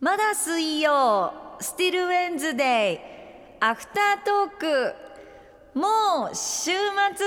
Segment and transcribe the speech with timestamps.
[0.00, 2.98] まだ水曜スティルウェンズデイ
[3.62, 4.94] アフタートーク
[5.78, 6.70] もう週
[7.16, 7.26] 末。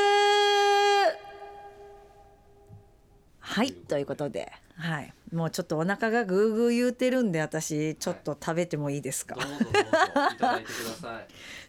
[3.39, 5.13] はいということではい。
[5.31, 9.35] もうちょっとお腹がグーグー言うてるんで私ちょっと食べてもいいですか？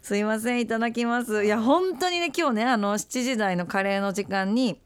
[0.01, 1.45] すいませんいただきます。
[1.45, 4.81] いや本当にね今日ねあの7時台のカレーの時間に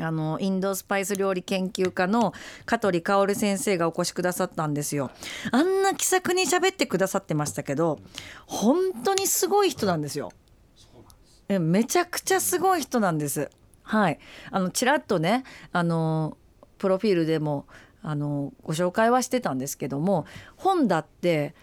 [0.00, 2.32] あのインドスパイス料理研究家の
[2.66, 5.10] 香取薫先生がお越しくださったんですよ。
[5.52, 8.00] あんな気さくに喋ってくださってましたけど
[8.46, 10.32] 本当にすごい人なんですよ。
[11.48, 13.50] えめちゃくちゃすごい人なんです。
[13.82, 14.18] はい。
[14.50, 16.36] あのちらっとねあの
[16.78, 17.66] プロフィールでも
[18.02, 20.26] あのご紹介はしてたんですけども
[20.56, 21.54] 本だって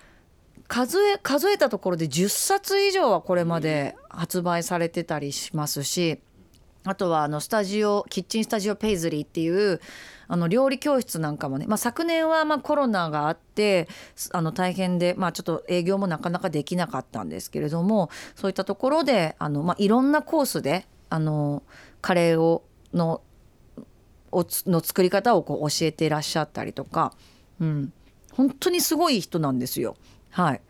[0.67, 6.21] 数え数えたところで10冊以上はこれまで発売されてたりしますし
[6.83, 9.79] あとはあのスタジオキッチンスタジオペイズリーっていう
[10.27, 13.87] あの料理教室なんかもね、まあ、昨年はまあコロナがあって
[14.31, 21.63] あの大変で、まあ、ちょっと営業もなかなかできなかったんですけれどもそういったところであの、まあ、いろんなコースであの
[22.01, 23.21] カレーをの
[24.31, 27.13] おの作り方をこう教えていらっしゃったりとか、
[27.59, 27.93] うん、
[28.31, 29.97] 本当にすごい人なんですよ。
[30.29, 30.61] はい、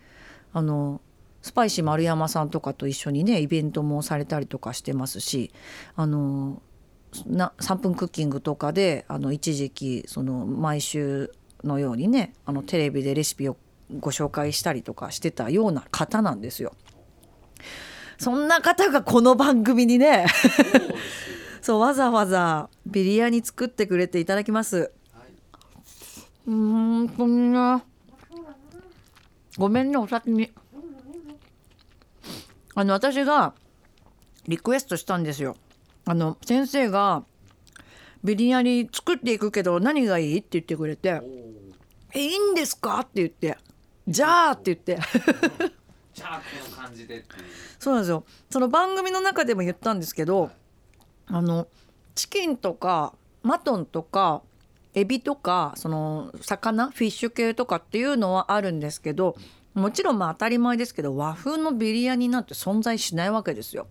[0.53, 0.99] あの
[1.41, 5.51] スパイシー丸山さんとかと一緒にねイベントもされたりとかしてますし
[5.95, 6.61] あの
[7.25, 11.31] な3分クッキングとかであの一時期その毎週
[11.63, 13.57] のようにねあのテレビでレシピを
[13.99, 16.73] ご紹介したりとかしてたような方なんですよ。
[18.17, 20.27] そんな方がこの番組にね
[21.61, 24.77] そう わざわざビリヤニ作ってくれていただきます。
[24.77, 24.91] はい。
[26.47, 27.83] うーんこんな
[29.57, 30.51] ごめんねお先に
[32.75, 33.53] あの私が
[34.47, 35.55] リクエストしたんですよ
[36.05, 37.23] あの先生が
[38.23, 40.37] ビリヤニ作っていくけど何がいい？
[40.39, 41.51] って言ってくれておお。
[42.13, 43.57] 「えいいんですか?」って言って
[44.07, 44.99] 「じゃあ」って言って
[46.13, 47.43] じゃあこの感じでっていう。
[47.79, 50.51] そうなんですよその番組の中でも言ったんですけど
[51.27, 51.67] あの
[52.15, 54.43] チキンとかマトンとか
[54.93, 59.35] エビとかその魚フィッシュ系とかっていうのはあるんですけど
[59.73, 63.87] もちろんまあ当たり前ですけど和風のビリヤニなんて存在しないわけですよ。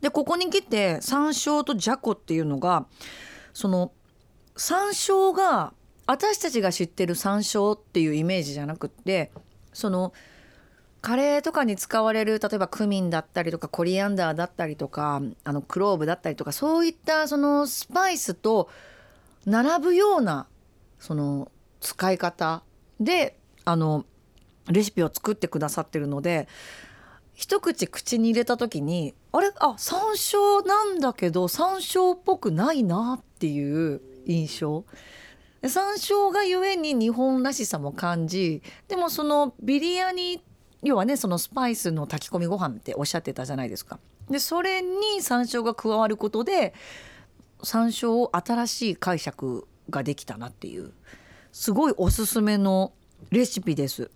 [0.00, 2.86] でここに来て山椒とじゃこっていうのが
[3.52, 3.92] その
[4.56, 5.72] 山椒が
[6.06, 9.30] 私たちが知ってる山椒っていうイメージじゃなくって
[9.72, 10.12] その
[11.00, 18.68] カレーとかに使われる例えばクミンだったりとかコリアンダーだったりとかあのクローブだったりとかそういったそのスパイスと
[19.46, 20.48] 並ぶような
[20.98, 22.62] その使い方
[22.98, 24.04] であの
[24.70, 26.48] レシピを作ってくださってるので
[27.34, 29.52] 一口口に入れた時にあれ？
[29.60, 34.84] あ山椒なんだけど山椒っぽくないなっていう印象
[35.62, 40.42] 山椒がゆえに日本らしさも感じでもそのビリヤニ
[40.82, 43.98] 要はねそのスパイスの炊き込みご飯っておっしゃってたじゃないですか。
[44.30, 46.74] でそれに山椒が加わることで
[47.62, 50.92] 山椒を新しい解釈ができたなっていう
[51.50, 52.92] すごいおすすめの
[53.30, 54.10] レシピです。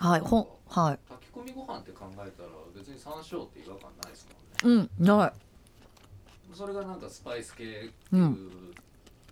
[0.00, 0.98] はい、ほんはい。
[1.10, 4.26] 炊き込みご飯って考えたら別に山椒って違和感ないです
[4.64, 4.88] もんね。
[4.98, 6.56] うん、ない。
[6.56, 7.92] それがなんかスパイス系っていう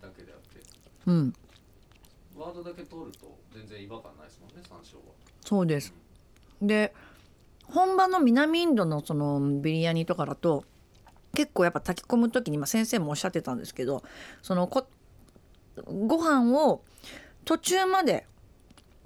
[0.03, 0.63] だけであって、
[1.07, 1.35] うん、
[2.37, 5.15] ワードだけ取ると全然違和感ないですもんね山椒は。
[5.43, 5.95] そうです。
[6.61, 6.93] で、
[7.65, 10.65] 本場の南インドのそのビリヤニとかだと
[11.35, 14.03] 結構やっぱ炊き込む時にまあ先生もおっしゃってたんですけど、
[14.43, 14.87] そのこ
[15.87, 16.83] ご飯を
[17.47, 18.27] 途中まで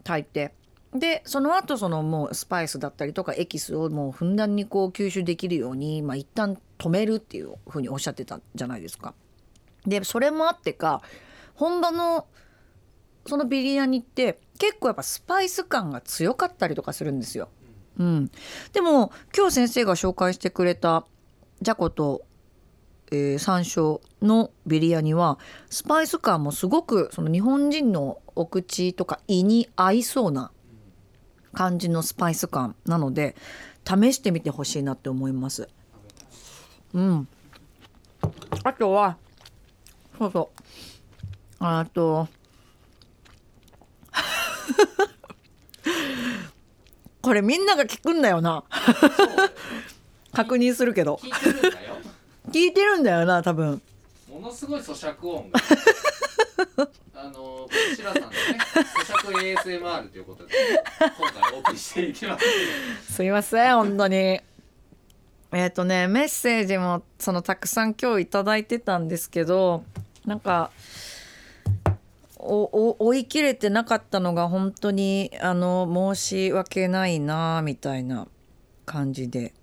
[0.03, 0.61] 炊いて。
[0.95, 9.15] でその後そのもうスパイスだったりとかエキスをもうふんだんにこう吸収できるように、まあ、一旦止めるっていうふうにおっしゃってたじゃないですか。
[9.87, 11.03] でそれもあってか
[11.55, 12.27] 本場の
[13.27, 17.49] そのビリヤニって結構やっぱスパイス感が強かったりとかするんですよ。
[17.99, 18.31] うん、
[18.73, 21.05] でも今日先生が紹介してくれた
[21.61, 22.23] じゃこと、
[23.11, 25.39] えー山椒のビリヤニは
[25.69, 30.51] スパイス感もすごくその日本人のお口とか胃に合いそうな
[31.53, 33.37] 感じのスパイス感なので
[33.85, 35.69] 試してみてほしいなって思います。
[36.95, 37.29] うん、
[38.65, 39.17] あとは
[40.19, 40.63] そうそう
[41.61, 42.29] あと
[47.23, 48.65] これみんなが聞くんだよな
[50.33, 51.21] 確認するけど
[52.51, 53.25] 聞いてるんだよ。
[53.27, 53.81] な多分
[54.31, 55.61] ものすごい咀嚼音が。
[57.23, 58.37] あの白さんのね
[58.75, 60.55] 咀嚼 ASMR ということで
[60.99, 63.15] 今回お送りしていきます。
[63.15, 64.41] すいません本当に
[65.53, 69.85] えっ、とねメッセージもそのたくさん今日いただいてたんですけど
[70.27, 70.73] なんか
[72.39, 78.27] おお追い切れてなかったのが本当にあの申し訳ないなみたいな
[78.85, 79.55] 感じで、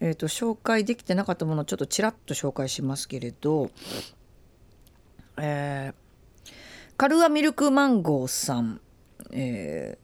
[0.00, 3.68] えー、と紹介できてなかったものをちょっとちらっと紹介しますけれど、
[5.36, 6.03] えー
[6.96, 8.80] カルアミルクマンゴーさん、
[9.32, 9.98] え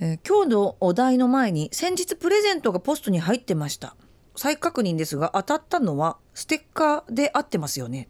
[0.00, 3.96] ーえー今日のお題の前に先日プレゼントがポストに入ってました。
[4.34, 8.08] 再確認ですが当たったのはステッカーで合ってますよね。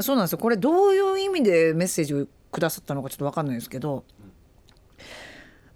[0.00, 0.38] そうなんですよ。
[0.38, 4.04] これどういう意味でメッセージをくださったのかちょっと分かんないですけど。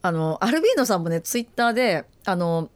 [0.03, 2.69] あのアルビーノさんもねツイッターであの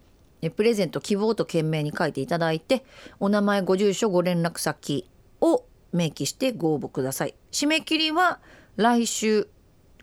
[0.54, 2.84] プレゼント希望と懸命に書いていただいて
[3.18, 5.08] お名前ご住所ご連絡先
[5.40, 8.40] を明記してご応募ください締め切りは
[8.76, 9.48] 来週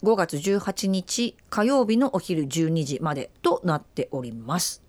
[0.04, 4.84] 5月18日火曜日のお昼12時までとなっております。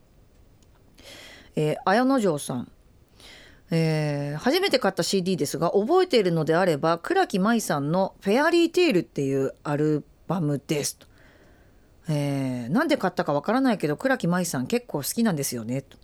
[1.55, 2.71] えー、綾野城さん、
[3.71, 11.07] えー初めて買った CD ですが覚えているのであれば倉木舞さんの「フェアリーテイル」っていうアルバムですと。
[12.09, 15.97] えーなんで買ったかわからないけど倉木舞さん結構好きなんですよねと。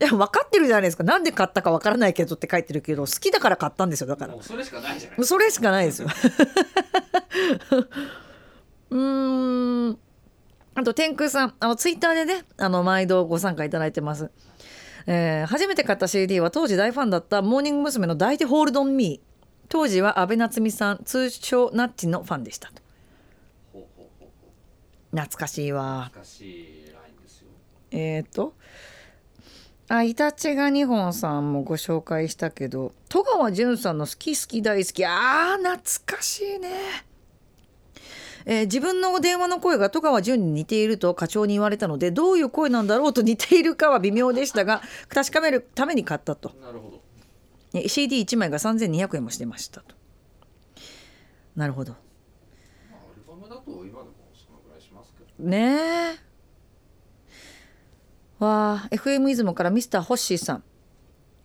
[0.00, 6.08] いや分かってるじゃないですかなんで買ったかわからないけどって書いてるけど好きだから買ったんですよだからそれしかないじゃないそれしかないですよ。
[8.90, 9.98] うーん。
[10.74, 14.30] あと天空さん、あのツイッターでね、あの毎度ご参加いただいてます。
[15.10, 18.06] えー初めて買った CD は当時大ファンだったモーニング娘。
[18.06, 19.28] の抱いてホールドンミー。
[19.70, 22.82] 当時は安倍夏実さん、通称ナッチのファンでしたと。
[25.10, 26.04] 懐かしいわう。
[26.10, 27.48] 懐かしいラインですよ
[27.90, 28.52] えっ、と。
[29.88, 35.06] あ、イタチが2本さんもご紹介したけど、戸川淳さんの好き好き大好き。
[35.06, 37.07] あー、懐かしいね。
[38.46, 46.52] えー自分の電話の声が戸川淳に似ていると課長に言われたのでどういう声なんだろうと似ているかは微妙でしたが 確かめるために買ったと。
[46.60, 47.00] なるほど。
[47.74, 49.94] え CD1 枚が3200円もしてましたと。
[51.56, 51.92] なるほど。
[51.92, 51.98] ま
[52.96, 54.04] あアルバムだと今でも
[54.34, 56.14] そのぐらいしますけどね。
[56.14, 56.28] え。
[58.38, 60.62] わあ FM 出雲からミスターホッシーさん。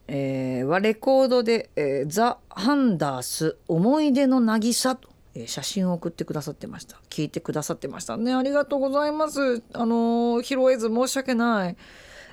[0.07, 7.00] えーはレコードで、えーザ・ハンダース思い出の渚と、えー写真を送ってくださってました。
[7.09, 8.18] 聞いてくださってました。
[8.18, 9.63] ねありがとうございます。
[9.74, 11.77] あのー拾えず申し訳ない、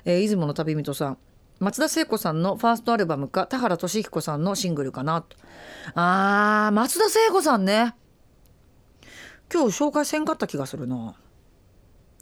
[0.05, 1.17] えー出雲の旅人さん。
[1.59, 5.37] 松田聖子さんのファーストアルバムか田原俊彦さんのシングルかなと。
[5.95, 7.95] あー松田聖子さんね。
[9.53, 11.15] 今日紹介せんかった気がするな。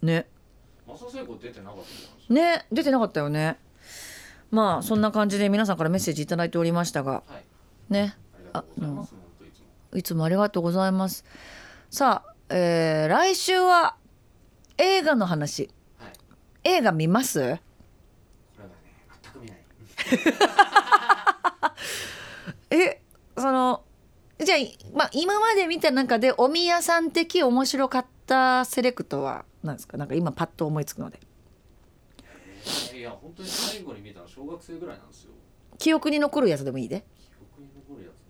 [0.02, 0.26] ね。
[0.86, 1.78] マサ聖子出てなかっ
[2.28, 3.56] たね出てなかったよね。
[4.50, 7.20] まあそんな感じで皆さんからメッセージいただいておりましたが。
[7.20, 7.44] かはい。
[7.88, 8.16] ね。
[8.52, 9.19] あうござ
[9.94, 11.24] いつもありがとうございます。
[11.90, 13.96] さあ、えー来週は
[14.78, 15.70] 映画の話。
[15.98, 16.12] はい。
[16.64, 17.38] 映画見ます？
[17.40, 19.60] これはね全く見ない。
[22.70, 23.00] え
[23.36, 23.82] その
[24.38, 29.96] じゃあ、いまあ、今まで見た中でお宮さん的面白かったセレクトは何ですか？
[29.98, 31.20] なんか今パッと思いつくので。
[32.94, 35.32] いや本当に最後に見たの小学生ぐらいなんですよ。
[35.78, 37.04] 記憶に残るやつでもいいで。
[37.18, 38.14] 記憶に残るやつ。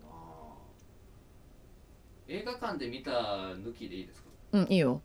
[2.33, 4.29] 映画館で見た抜きでいいですか？
[4.53, 5.01] うんいいよ。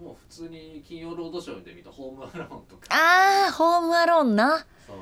[0.00, 2.86] もう普通に金曜ロードショーで見たホームアローンとか。
[2.90, 4.66] あーホームアローンな。
[4.86, 4.96] そう。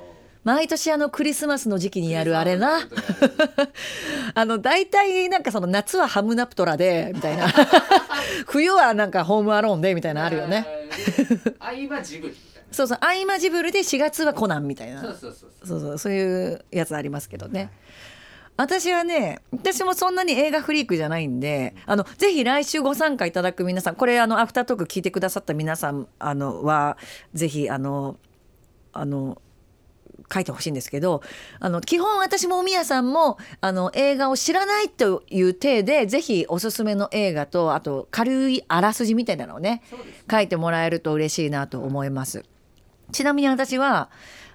[0.44, 2.80] 毎年あのクリスマスの時期にやるあれな。
[4.34, 7.46] あの大体なんかその夏はハムナプトラでみたいな。
[8.46, 10.66] 冬はなんかホームアローンでみたいなのあるよね。
[11.58, 12.36] 合間ジブリ
[12.70, 15.00] そうそう合間ジブルで4月はコナンみたいな。
[15.02, 15.68] そうそうそうそう。
[15.68, 17.70] そうそうそういうやつありますけどね
[18.56, 26.96] 私はね私もそんなに映画フリークじゃないんであのぜひ来週ご参加いただく皆さんこれあのアフタートーク聞いてくださった皆さんあのは
[27.34, 28.18] ぜひあの
[28.92, 29.40] あの
[30.32, 31.22] 書いてほしいんですけど
[31.60, 39.82] あの基本私もみやさんもあの映画を知らないという体でぜひおすすめの映画とあと軽いあらすじみたいなのをね
[40.30, 42.44] 書いてもらえると嬉しいなと思います。
[43.12, 44.10] ちなみに私は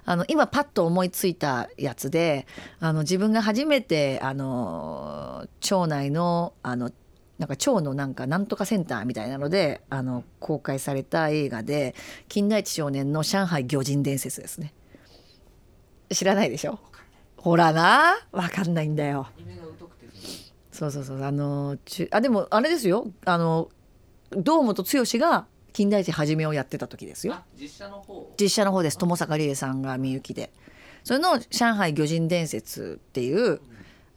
[0.10, 2.48] あの今パッと思いついたやつで
[2.80, 6.92] あの自分が初めてあの町内のあの
[7.38, 11.94] なんか町のなんかなんとかセンターみたいなのであの公開された映画で
[12.30, 14.74] 金田一少年の上海魚人伝説ですね。
[16.10, 16.80] 知らないでしょ？
[17.36, 19.28] ほらなわかんないんだよ。
[20.72, 21.24] そうそうそう。
[21.24, 23.12] あのちあでもあれですよ。
[23.26, 23.70] あの
[24.32, 27.36] 堂本剛が金田一はじめをやってた時ですよ。
[27.36, 28.98] あ実写の方実写の方です。
[28.98, 30.52] 友坂理恵さんがみゆきで。
[31.04, 33.62] それの「上海魚人伝説」っていう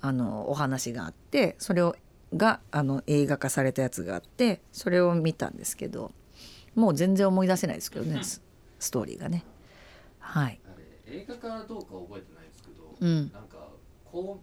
[0.01, 1.97] あのお話があってそれを
[2.35, 6.13] があの映画化されたやつがあってそれを見たんですけど
[6.75, 8.41] もう全然思い出せないですけどねス
[8.79, 9.45] ストーリーがね。
[10.19, 10.59] はい。
[10.65, 10.79] あ
[11.11, 13.31] れ映画かどうかは覚えてないですけど、うん。
[13.35, 13.69] なんか
[14.11, 14.41] こ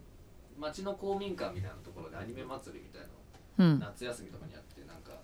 [0.56, 3.00] う町の公民館みたいなところでアニメ祭りみたい
[3.58, 3.80] なのうん。
[3.80, 5.18] 夏休みとかにやってなんか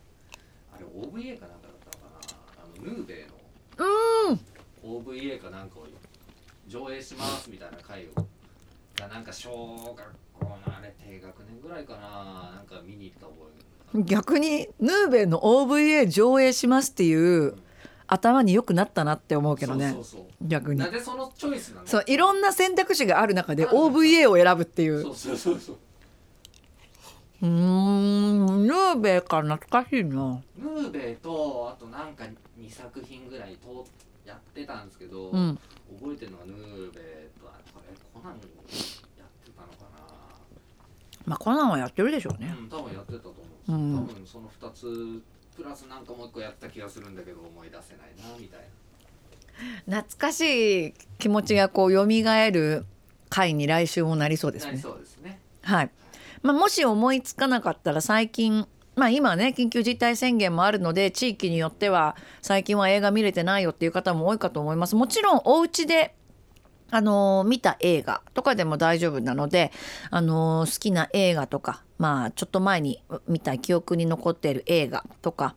[0.74, 1.84] あれ OVA かなんかだった
[2.83, 3.19] ヌーベイ
[3.78, 4.40] のうん。
[5.02, 5.71] OVA かなん。
[5.71, 5.87] かを
[6.69, 8.23] 上映しますみたいな回を
[8.99, 9.25] がなん。
[9.25, 9.97] か小学
[10.40, 13.37] 校のあれ低学年ぐらいかななんか見に行った覚
[13.95, 17.14] えが逆にヌーベの OVA 上映しますってい
[17.47, 17.54] う
[18.07, 19.97] 頭によくなったなって思うけどね。
[20.43, 20.81] 逆に。
[20.81, 25.02] なんでそのチョイスなのそういろんな選択肢がある中で OVA を選ぶっていう。
[25.02, 25.76] そうそうそうそう
[27.43, 30.43] うーんヌーベか懐かしいな。
[30.57, 32.25] ヌーベイとあとなんか
[32.59, 33.85] 2作品ぐらいと
[34.25, 35.59] やってたんですけど、うん。
[36.00, 39.75] 覚えてるのがヌーベイとあこれコナンやってたのか
[41.26, 42.57] まあコナンはやってるでしょうな、ね。
[42.59, 43.38] うん多分やってたと思
[43.69, 44.07] ううん。
[44.09, 45.23] 多分その2つ
[45.57, 50.00] プラスなんかもう一個やった気がするんだけど思い出せないなみたいな。
[50.00, 52.85] 懐かしい気持ちがこう蘇る
[53.29, 54.79] 回に来週もなりそうですね。
[54.79, 55.38] そうですね。
[55.62, 55.91] はい、
[56.44, 64.94] まあ、もし思いつかなかったら最近まあ今ね緊急事態宣言もあるので地域によっては最近は映画見れてないよっていう方も多いかと思います。
[64.94, 66.14] もちろんお家で
[66.90, 69.72] あの見た映画とかでも大丈夫なので、
[70.10, 75.56] あの好きな映画とかまあちょっと前に見た記憶に残っている映画とか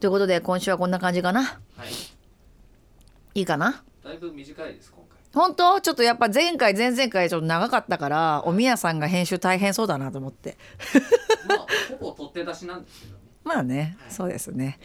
[0.00, 1.42] ということで今週はこんな感じかな。
[1.42, 1.88] はい。
[3.34, 3.82] いいかな？
[4.04, 5.18] だいぶ短いです今回。
[5.32, 5.80] 本当？
[5.80, 10.56] ちょっとやっぱ前回前々回ちょっと長かったからおみやさんが編集大変そうだなと思って。
[11.48, 11.66] まあ
[11.98, 13.18] ほぼ取って出しなんですけどね。
[13.44, 14.12] まあねはい。
[14.12, 14.78] そうですね。
[14.80, 14.84] え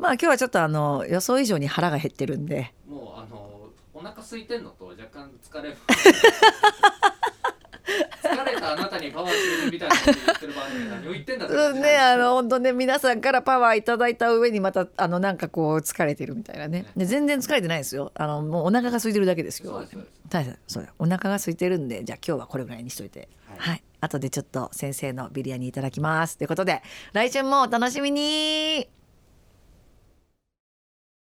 [0.00, 2.72] まあ今日はちょっとあの予想以上に腹が減ってるんで。
[2.88, 5.76] えもうあのお腹空いてんのと若干疲れ
[8.22, 16.86] 疲れたあなたにパワーしてるみたいなこと言ってる場合に何を言ってんだってねあの本当ね皆さんからパワーいただいた上にまたあのなんかこう疲れてるみたいなね。
[16.96, 18.10] で全然疲れてないですよ。
[18.14, 19.84] あのもうお腹が空いてるだけですよ。
[20.30, 20.56] 大丈夫。
[20.66, 23.28] そうだお腹が空いてるんでじゃあ今日はこれぐらいにしといて。
[23.48, 23.58] はい。
[23.58, 26.38] はい、後でちょっと先生のビリヤニいただきます。
[26.38, 28.88] ということで来週もお楽しみに